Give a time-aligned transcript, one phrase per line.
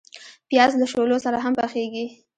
[0.49, 2.05] پیاز له شولو سره هم پخیږي